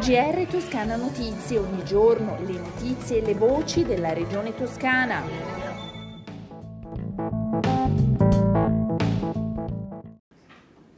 GR 0.00 0.46
Toscana 0.48 0.96
Notizie, 0.96 1.58
ogni 1.58 1.84
giorno 1.84 2.38
le 2.46 2.54
notizie 2.54 3.18
e 3.18 3.20
le 3.20 3.34
voci 3.34 3.84
della 3.84 4.14
regione 4.14 4.54
toscana. 4.54 5.22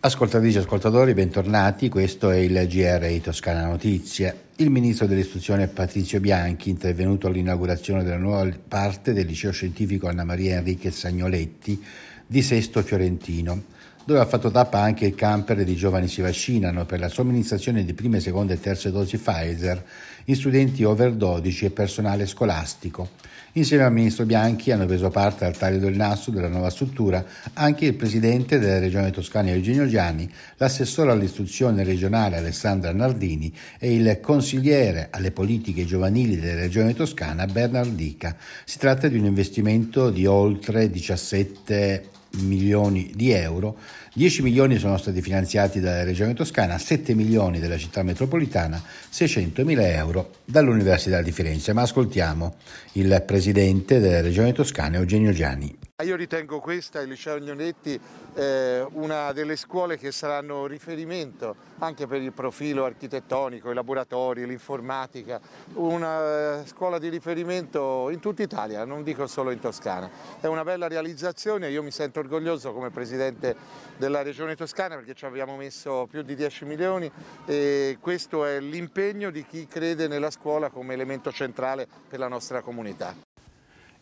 Ascoltatrici 0.00 0.56
e 0.56 0.60
ascoltatori, 0.60 1.14
bentornati, 1.14 1.88
questo 1.88 2.30
è 2.30 2.38
il 2.38 2.66
GR 2.66 3.20
Toscana 3.20 3.66
Notizie. 3.66 4.46
Il 4.56 4.70
ministro 4.70 5.06
dell'istruzione 5.06 5.68
Patrizio 5.68 6.18
Bianchi, 6.18 6.68
intervenuto 6.68 7.28
all'inaugurazione 7.28 8.02
della 8.02 8.16
nuova 8.16 8.50
parte 8.66 9.12
del 9.12 9.26
liceo 9.26 9.52
scientifico 9.52 10.08
Anna 10.08 10.24
Maria 10.24 10.56
Enrique 10.56 10.90
Sagnoletti 10.90 11.80
di 12.26 12.42
Sesto 12.42 12.82
Fiorentino, 12.82 13.62
dove 14.08 14.20
ha 14.20 14.24
fatto 14.24 14.50
tappa 14.50 14.80
anche 14.80 15.04
il 15.04 15.14
camper 15.14 15.62
di 15.64 15.76
giovani 15.76 16.08
si 16.08 16.22
vaccinano 16.22 16.86
per 16.86 16.98
la 16.98 17.10
somministrazione 17.10 17.84
di 17.84 17.92
prime, 17.92 18.20
seconde 18.20 18.54
e 18.54 18.58
terze 18.58 18.90
dosi 18.90 19.18
Pfizer 19.18 19.84
in 20.24 20.34
studenti 20.34 20.82
over 20.82 21.12
12 21.12 21.66
e 21.66 21.70
personale 21.70 22.24
scolastico. 22.24 23.10
Insieme 23.52 23.84
al 23.84 23.92
ministro 23.92 24.24
Bianchi 24.24 24.70
hanno 24.70 24.86
preso 24.86 25.10
parte 25.10 25.44
al 25.44 25.58
taglio 25.58 25.80
del 25.80 25.94
nasso 25.94 26.30
della 26.30 26.48
nuova 26.48 26.70
struttura 26.70 27.22
anche 27.52 27.84
il 27.84 27.96
presidente 27.96 28.58
della 28.58 28.78
regione 28.78 29.10
toscana 29.10 29.50
Eugenio 29.50 29.86
Gianni, 29.86 30.26
l'assessore 30.56 31.10
all'istruzione 31.10 31.84
regionale 31.84 32.38
Alessandra 32.38 32.90
Nardini 32.94 33.54
e 33.78 33.94
il 33.94 34.20
consigliere 34.22 35.08
alle 35.10 35.32
politiche 35.32 35.84
giovanili 35.84 36.40
della 36.40 36.60
regione 36.60 36.94
toscana 36.94 37.44
Bernardica. 37.44 38.34
Si 38.64 38.78
tratta 38.78 39.06
di 39.06 39.18
un 39.18 39.26
investimento 39.26 40.08
di 40.08 40.24
oltre 40.24 40.88
17 40.88 42.16
milioni 42.40 43.10
di 43.14 43.30
euro, 43.30 43.76
10 44.14 44.42
milioni 44.42 44.78
sono 44.78 44.96
stati 44.96 45.20
finanziati 45.22 45.80
dalla 45.80 46.04
Regione 46.04 46.34
Toscana, 46.34 46.78
7 46.78 47.14
milioni 47.14 47.60
dalla 47.60 47.78
città 47.78 48.02
metropolitana, 48.02 48.82
600 49.08 49.64
mila 49.64 49.88
euro 49.88 50.36
dall'Università 50.44 51.22
di 51.22 51.32
Firenze. 51.32 51.72
Ma 51.72 51.82
ascoltiamo 51.82 52.56
il 52.92 53.22
presidente 53.26 54.00
della 54.00 54.20
Regione 54.20 54.52
Toscana, 54.52 54.96
Eugenio 54.96 55.32
Gianni. 55.32 55.87
Io 56.04 56.14
ritengo 56.14 56.60
questa, 56.60 57.00
il 57.00 57.08
liceo 57.08 57.34
Agnonetti, 57.34 58.00
eh, 58.34 58.86
una 58.92 59.32
delle 59.32 59.56
scuole 59.56 59.98
che 59.98 60.12
saranno 60.12 60.66
riferimento 60.66 61.56
anche 61.78 62.06
per 62.06 62.22
il 62.22 62.32
profilo 62.32 62.84
architettonico, 62.84 63.68
i 63.68 63.74
laboratori, 63.74 64.46
l'informatica, 64.46 65.40
una 65.72 66.60
eh, 66.60 66.66
scuola 66.68 67.00
di 67.00 67.08
riferimento 67.08 68.10
in 68.10 68.20
tutta 68.20 68.44
Italia, 68.44 68.84
non 68.84 69.02
dico 69.02 69.26
solo 69.26 69.50
in 69.50 69.58
Toscana. 69.58 70.08
È 70.38 70.46
una 70.46 70.62
bella 70.62 70.86
realizzazione, 70.86 71.68
io 71.68 71.82
mi 71.82 71.90
sento 71.90 72.20
orgoglioso 72.20 72.72
come 72.72 72.90
Presidente 72.90 73.56
della 73.96 74.22
Regione 74.22 74.54
Toscana 74.54 74.94
perché 74.94 75.14
ci 75.14 75.24
abbiamo 75.24 75.56
messo 75.56 76.06
più 76.08 76.22
di 76.22 76.36
10 76.36 76.64
milioni 76.64 77.10
e 77.44 77.98
questo 78.00 78.44
è 78.44 78.60
l'impegno 78.60 79.30
di 79.30 79.44
chi 79.44 79.66
crede 79.66 80.06
nella 80.06 80.30
scuola 80.30 80.70
come 80.70 80.94
elemento 80.94 81.32
centrale 81.32 81.88
per 82.08 82.20
la 82.20 82.28
nostra 82.28 82.60
comunità. 82.60 83.27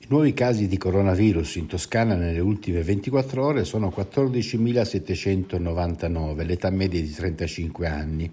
I 0.00 0.06
nuovi 0.10 0.32
casi 0.32 0.68
di 0.68 0.78
coronavirus 0.78 1.56
in 1.56 1.66
Toscana 1.66 2.14
nelle 2.14 2.38
ultime 2.38 2.82
24 2.82 3.44
ore 3.44 3.64
sono 3.64 3.92
14.799, 3.94 6.46
l'età 6.46 6.70
media 6.70 7.00
di 7.00 7.10
35 7.10 7.88
anni. 7.88 8.32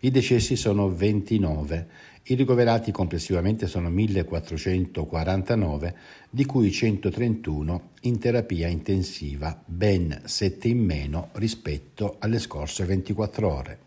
I 0.00 0.10
decessi 0.10 0.56
sono 0.56 0.88
29. 0.88 1.86
I 2.24 2.34
ricoverati 2.34 2.92
complessivamente 2.92 3.66
sono 3.66 3.90
1.449, 3.90 5.92
di 6.30 6.46
cui 6.46 6.72
131 6.72 7.90
in 8.00 8.18
terapia 8.18 8.68
intensiva, 8.68 9.62
ben 9.64 10.22
7 10.24 10.66
in 10.66 10.78
meno 10.78 11.28
rispetto 11.34 12.16
alle 12.20 12.38
scorse 12.38 12.86
24 12.86 13.52
ore. 13.52 13.78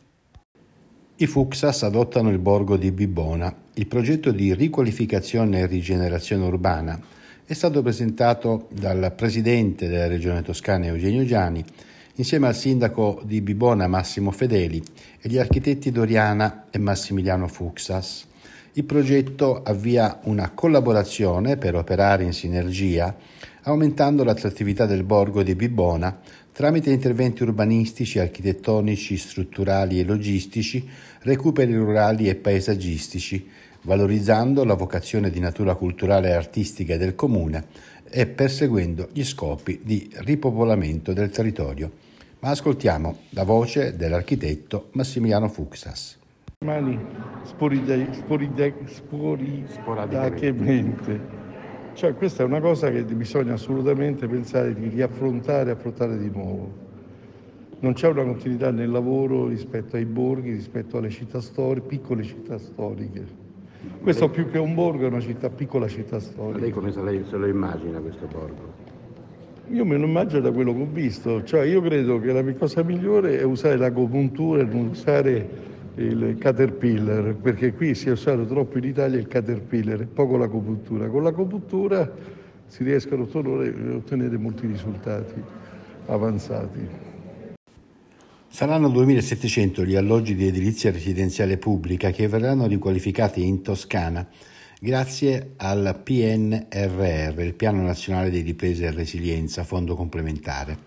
I 1.16 1.26
Fuxas 1.26 1.82
adottano 1.82 2.30
il 2.30 2.40
borgo 2.40 2.78
di 2.78 2.92
Bibona. 2.92 3.65
Il 3.78 3.88
progetto 3.88 4.32
di 4.32 4.54
riqualificazione 4.54 5.60
e 5.60 5.66
rigenerazione 5.66 6.46
urbana 6.46 6.98
è 7.46 7.52
stato 7.52 7.82
presentato 7.82 8.70
dal 8.72 9.12
presidente 9.14 9.90
della 9.90 10.08
regione 10.08 10.42
toscana 10.44 10.86
Eugenio 10.86 11.26
Giani 11.26 11.62
insieme 12.16 12.48
al 12.48 12.56
sindaco 12.56 13.22
di 13.26 13.42
Bibona 13.42 13.88
Massimo 13.88 14.32
Fedeli 14.32 14.82
e 15.20 15.28
gli 15.28 15.38
architetti 15.38 15.92
Doriana 15.92 16.68
e 16.72 16.78
Massimiliano 16.78 17.50
Fuxas. 17.50 18.26
Il 18.78 18.86
progetto 18.86 19.62
avvia 19.62 20.22
una 20.24 20.52
collaborazione 20.52 21.58
per 21.58 21.76
operare 21.76 22.24
in 22.24 22.32
sinergia, 22.32 23.14
aumentando 23.68 24.24
l'attrattività 24.24 24.86
del 24.86 25.04
borgo 25.04 25.42
di 25.44 25.56
Bibona 25.56 26.20
tramite 26.52 26.92
interventi 26.92 27.44
urbanistici, 27.44 28.20
architettonici, 28.20 29.18
strutturali 29.18 30.00
e 30.00 30.06
logistici, 30.06 30.88
recuperi 31.22 31.74
rurali 31.74 32.30
e 32.30 32.36
paesaggistici, 32.36 33.50
valorizzando 33.82 34.64
la 34.64 34.76
vocazione 34.76 35.30
di 35.30 35.40
natura 35.40 35.76
culturale 35.76 36.30
e 36.30 36.34
artistica 36.34 36.96
del 36.98 37.16
comune 37.16 37.66
e 38.10 38.28
perseguendo 38.28 39.10
gli 39.12 39.24
scopi 39.24 39.82
di 39.84 40.10
ripopolamento 40.14 41.12
del 41.14 41.32
territorio. 41.32 41.92
Ma 42.40 42.50
ascoltiamo 42.52 43.18
la 43.30 43.44
voce 43.44 43.96
dell'architetto 43.96 44.90
Massimiliano 44.92 45.50
Fuxas. 45.50 46.18
Mani 46.64 46.98
sporide, 47.44 48.08
sporide, 48.14 48.76
sporadicamente. 49.66 51.45
Cioè 51.96 52.14
questa 52.14 52.44
è 52.44 52.46
una 52.46 52.60
cosa 52.60 52.92
che 52.92 53.04
bisogna 53.04 53.54
assolutamente 53.54 54.28
pensare 54.28 54.74
di 54.74 54.90
riaffrontare 54.90 55.70
e 55.70 55.74
affrontare 55.74 56.18
di 56.18 56.30
nuovo. 56.30 56.70
Non 57.80 57.94
c'è 57.94 58.10
una 58.10 58.24
continuità 58.24 58.70
nel 58.70 58.90
lavoro 58.90 59.48
rispetto 59.48 59.96
ai 59.96 60.04
borghi, 60.04 60.52
rispetto 60.52 60.98
alle 60.98 61.10
città 61.10 61.40
storiche, 61.40 61.88
piccole 61.88 62.24
città 62.24 62.58
storiche. 62.58 63.24
Questo 64.02 64.30
più 64.30 64.50
che 64.50 64.58
un 64.58 64.76
borgo 64.76 65.06
è 65.06 65.08
una 65.08 65.22
città, 65.22 65.50
piccola 65.50 65.88
città 65.88 66.20
storica. 66.20 66.60
Lei 66.60 66.72
come 66.72 66.92
se, 66.92 67.02
lei, 67.02 67.24
se 67.30 67.38
lo 67.38 67.48
immagina 67.48 68.00
questo 68.00 68.28
borgo? 68.28 68.74
Io 69.70 69.86
me 69.86 69.96
lo 69.96 70.06
immagino 70.06 70.42
da 70.42 70.52
quello 70.52 70.76
che 70.76 70.82
ho 70.82 70.90
visto, 70.92 71.44
cioè 71.46 71.64
io 71.64 71.82
credo 71.82 72.20
che 72.20 72.34
la 72.34 72.44
cosa 72.56 72.84
migliore 72.84 73.40
è 73.40 73.44
usare 73.44 73.78
l'agopuntura 73.78 74.62
e 74.62 74.66
non 74.66 74.88
usare 74.88 75.48
il 75.96 76.38
caterpillar, 76.40 77.36
perché 77.36 77.74
qui 77.74 77.96
si 77.96 78.10
è 78.10 78.12
usato 78.12 78.46
troppo 78.46 78.78
in 78.78 78.84
Italia 78.84 79.18
il 79.18 79.28
caterpillar 79.28 80.02
e 80.02 80.06
poco 80.06 80.38
l'agopuntura. 80.38 81.08
Con 81.08 81.24
l'agopuntura 81.24 82.12
si 82.68 82.84
riescono 82.84 83.24
a 83.24 83.96
ottenere 83.96 84.38
molti 84.38 84.68
risultati 84.68 85.42
avanzati. 86.08 87.14
Saranno 88.48 88.88
2.700 88.88 89.86
gli 89.86 89.96
alloggi 89.96 90.36
di 90.36 90.48
edilizia 90.48 90.92
residenziale 90.92 91.58
pubblica 91.58 92.12
che 92.12 92.28
verranno 92.28 92.68
riqualificati 92.68 93.46
in 93.46 93.62
Toscana 93.62 94.26
grazie 94.86 95.54
al 95.58 96.00
PNRR, 96.04 97.40
il 97.40 97.56
Piano 97.56 97.82
Nazionale 97.82 98.30
di 98.30 98.42
Ripresa 98.42 98.86
e 98.86 98.92
Resilienza, 98.92 99.64
fondo 99.64 99.96
complementare. 99.96 100.78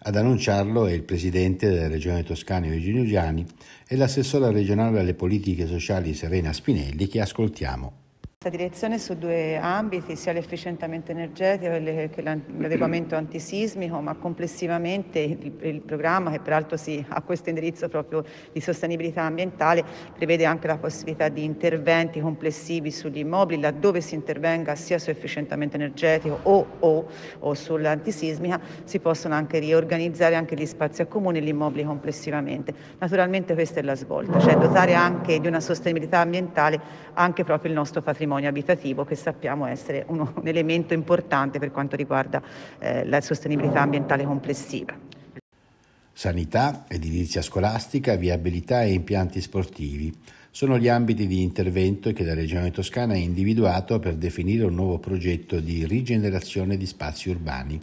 Ad 0.00 0.14
annunciarlo 0.14 0.84
è 0.84 0.92
il 0.92 1.04
presidente 1.04 1.70
della 1.70 1.88
Regione 1.88 2.22
Toscana 2.22 2.66
Eugenio 2.66 3.06
Giani 3.06 3.46
e 3.88 3.96
l'assessora 3.96 4.50
regionale 4.50 5.00
alle 5.00 5.14
politiche 5.14 5.66
sociali 5.66 6.12
Serena 6.12 6.52
Spinelli 6.52 7.08
che 7.08 7.22
ascoltiamo 7.22 8.05
direzione 8.48 8.98
su 8.98 9.16
due 9.16 9.56
ambiti, 9.56 10.16
sia 10.16 10.32
l'efficientamento 10.32 11.10
energetico 11.10 11.72
che 11.72 12.22
l'adeguamento 12.22 13.16
antisismico, 13.16 14.00
ma 14.00 14.14
complessivamente 14.14 15.18
il, 15.18 15.52
il, 15.60 15.80
programma, 15.80 16.30
che 16.30 16.40
peraltro 16.40 16.76
si, 16.76 17.04
ha 17.08 17.20
questo 17.22 17.48
indirizzo 17.48 17.88
proprio 17.88 18.24
di 18.52 18.60
sostenibilità 18.60 19.22
ambientale, 19.22 19.84
prevede 20.16 20.44
anche 20.44 20.66
la 20.66 20.78
possibilità 20.78 21.28
di 21.28 21.44
interventi 21.44 22.20
complessivi 22.20 22.90
sugli 22.90 23.18
immobili, 23.18 23.60
laddove 23.60 24.00
si 24.00 24.14
intervenga 24.14 24.74
sia 24.74 24.98
su 24.98 25.10
efficientamento 25.10 25.76
energetico 25.76 26.38
o, 26.42 26.66
o, 26.78 27.06
o 27.40 27.54
sull'antisismica, 27.54 28.60
si 28.84 29.00
possono 29.00 29.34
anche 29.34 29.58
riorganizzare 29.58 30.34
anche 30.34 30.54
gli 30.54 30.66
spazi 30.66 31.02
a 31.02 31.06
comune 31.06 31.38
e 31.38 31.42
gli 31.42 31.48
immobili 31.48 31.84
complessivamente. 31.84 32.74
Naturalmente 32.98 33.54
questa 33.54 33.80
è 33.80 33.82
la 33.82 33.94
svolta, 33.94 34.38
cioè 34.38 34.56
dotare 34.56 34.94
anche 34.94 35.40
di 35.40 35.46
una 35.46 35.60
sostenibilità 35.60 36.18
ambientale 36.20 36.80
anche 37.14 37.44
proprio 37.44 37.70
il 37.70 37.76
nostro 37.76 38.02
patrimonio 38.02 38.35
patrimonio 38.36 38.48
abitativo 38.48 39.04
che 39.04 39.14
sappiamo 39.14 39.66
essere 39.66 40.04
uno, 40.08 40.32
un 40.36 40.46
elemento 40.46 40.94
importante 40.94 41.58
per 41.58 41.70
quanto 41.70 41.96
riguarda 41.96 42.42
eh, 42.78 43.04
la 43.06 43.20
sostenibilità 43.20 43.80
ambientale 43.80 44.24
complessiva. 44.24 44.94
Sanità, 46.12 46.84
edilizia 46.88 47.42
scolastica, 47.42 48.16
viabilità 48.16 48.82
e 48.82 48.92
impianti 48.92 49.40
sportivi 49.40 50.14
sono 50.50 50.78
gli 50.78 50.88
ambiti 50.88 51.26
di 51.26 51.42
intervento 51.42 52.12
che 52.14 52.24
la 52.24 52.32
Regione 52.32 52.70
Toscana 52.70 53.12
ha 53.12 53.18
individuato 53.18 53.98
per 53.98 54.14
definire 54.14 54.64
un 54.64 54.74
nuovo 54.74 54.98
progetto 54.98 55.60
di 55.60 55.84
rigenerazione 55.84 56.78
di 56.78 56.86
spazi 56.86 57.28
urbani. 57.28 57.78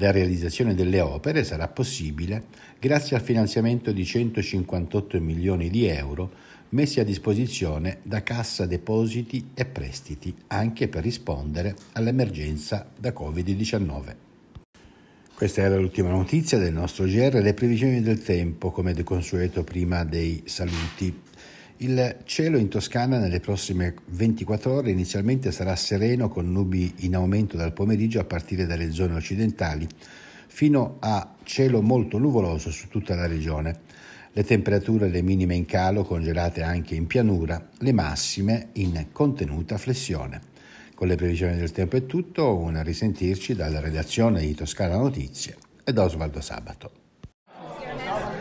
La 0.00 0.12
realizzazione 0.12 0.74
delle 0.74 1.00
opere 1.00 1.42
sarà 1.42 1.66
possibile 1.66 2.44
grazie 2.78 3.16
al 3.16 3.22
finanziamento 3.22 3.90
di 3.90 4.04
158 4.04 5.20
milioni 5.20 5.70
di 5.70 5.86
euro 5.86 6.30
messi 6.70 7.00
a 7.00 7.04
disposizione 7.04 7.98
da 8.04 8.22
Cassa 8.22 8.64
Depositi 8.66 9.50
e 9.54 9.64
Prestiti 9.64 10.32
anche 10.48 10.86
per 10.86 11.02
rispondere 11.02 11.74
all'emergenza 11.92 12.88
da 12.96 13.10
Covid-19. 13.10 14.14
Questa 15.34 15.62
era 15.62 15.76
l'ultima 15.76 16.10
notizia 16.10 16.58
del 16.58 16.72
nostro 16.72 17.04
GR, 17.04 17.40
le 17.40 17.54
previsioni 17.54 18.00
del 18.00 18.22
tempo 18.22 18.70
come 18.70 18.92
di 18.92 19.02
consueto 19.02 19.64
prima 19.64 20.04
dei 20.04 20.42
saluti. 20.46 21.26
Il 21.80 22.16
cielo 22.24 22.58
in 22.58 22.66
Toscana 22.66 23.18
nelle 23.18 23.38
prossime 23.38 23.94
24 24.06 24.72
ore 24.72 24.90
inizialmente 24.90 25.52
sarà 25.52 25.76
sereno 25.76 26.28
con 26.28 26.50
nubi 26.50 26.92
in 27.02 27.14
aumento 27.14 27.56
dal 27.56 27.72
pomeriggio 27.72 28.18
a 28.18 28.24
partire 28.24 28.66
dalle 28.66 28.90
zone 28.90 29.14
occidentali, 29.14 29.86
fino 30.48 30.96
a 30.98 31.36
cielo 31.44 31.80
molto 31.80 32.18
nuvoloso 32.18 32.72
su 32.72 32.88
tutta 32.88 33.14
la 33.14 33.28
regione. 33.28 33.78
Le 34.32 34.42
temperature 34.42 35.08
le 35.08 35.22
minime 35.22 35.54
in 35.54 35.66
calo, 35.66 36.02
congelate 36.02 36.62
anche 36.62 36.96
in 36.96 37.06
pianura, 37.06 37.68
le 37.78 37.92
massime 37.92 38.70
in 38.72 39.06
contenuta 39.12 39.78
flessione. 39.78 40.40
Con 40.96 41.06
le 41.06 41.14
previsioni 41.14 41.56
del 41.56 41.70
tempo 41.70 41.94
è 41.94 42.06
tutto, 42.06 42.56
un 42.56 42.82
risentirci 42.82 43.54
dalla 43.54 43.78
redazione 43.78 44.40
di 44.40 44.54
Toscana 44.54 44.96
Notizie 44.96 45.56
e 45.84 45.92
da 45.92 46.02
Osvaldo 46.02 46.40
Sabato. 46.40 47.07